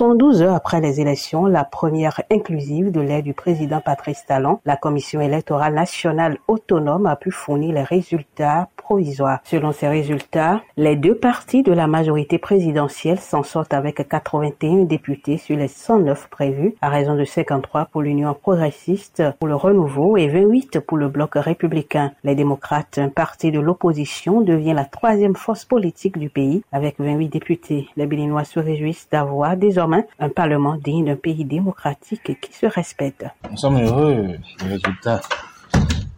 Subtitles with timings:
[0.00, 4.76] 12 heures après les élections, la première inclusive de l'aide du président Patrice Talon, la
[4.76, 9.38] Commission électorale nationale autonome a pu fournir les résultats provisoires.
[9.44, 15.38] Selon ces résultats, les deux partis de la majorité présidentielle s'en sortent avec 81 députés
[15.38, 20.26] sur les 109 prévus, à raison de 53 pour l'Union progressiste pour le renouveau et
[20.26, 22.10] 28 pour le bloc républicain.
[22.24, 27.28] Les démocrates, un parti de l'opposition, devient la troisième force politique du pays avec 28
[27.28, 27.88] députés.
[27.96, 33.24] Les Béninois se réjouissent d'avoir désormais un Parlement digne d'un pays démocratique qui se respecte.
[33.48, 34.26] Nous sommes heureux
[34.58, 35.20] des résultats.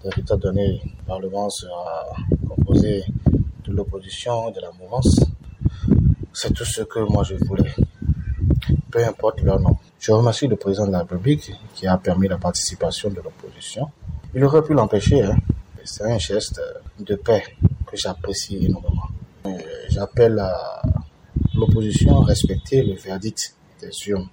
[0.04, 0.80] Les résultats donnés.
[0.84, 2.06] Le Parlement sera
[2.48, 3.04] composé
[3.64, 5.20] de l'opposition, de la mouvance.
[6.32, 7.72] C'est tout ce que moi je voulais.
[8.90, 9.76] Peu importe leur nom.
[10.00, 13.90] Je remercie le président de la République qui a permis la participation de l'opposition.
[14.34, 15.22] Il aurait pu l'empêcher.
[15.22, 15.36] Hein.
[15.84, 16.60] C'est un geste
[16.98, 17.44] de paix
[17.86, 19.08] que j'apprécie énormément.
[19.88, 20.82] J'appelle à
[21.54, 23.54] l'opposition à respecter le verdict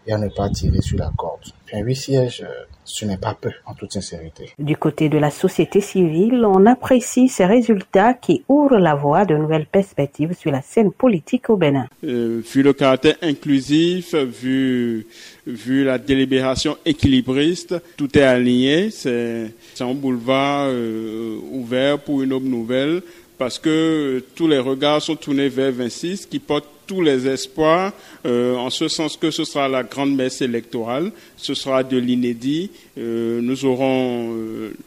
[0.07, 1.41] et à ne pas tirer sur la corde.
[1.71, 4.49] Un huit sièges, euh, ce n'est pas peu, en toute sincérité.
[4.57, 9.35] Du côté de la société civile, on apprécie ces résultats qui ouvrent la voie de
[9.35, 11.87] nouvelles perspectives sur la scène politique au Bénin.
[12.03, 15.05] Euh, vu le caractère inclusif, vu,
[15.45, 18.89] vu la délibération équilibriste, tout est aligné.
[18.89, 23.01] C'est un boulevard euh, ouvert pour une aube nouvelle
[23.39, 27.93] parce que tous les regards sont tournés vers 26 qui porte tous les espoirs,
[28.25, 32.69] euh, en ce sens que ce sera la grande messe électorale, ce sera de l'inédit.
[32.97, 34.35] Euh, nous aurons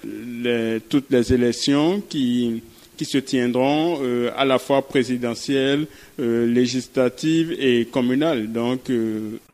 [0.05, 2.63] euh, toutes les élections qui,
[3.03, 3.99] qui se tiendront
[4.37, 5.87] à la fois présidentielles,
[6.19, 8.53] législatives et communales.
[8.53, 8.91] Donc,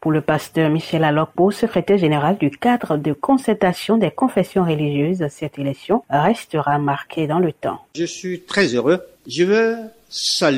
[0.01, 5.59] Pour le pasteur Michel Alokpo, secrétaire général du cadre de concertation des confessions religieuses, cette
[5.59, 7.79] élection restera marquée dans le temps.
[7.95, 9.01] Je suis très heureux.
[9.27, 9.77] Je veux
[10.11, 10.57] saluer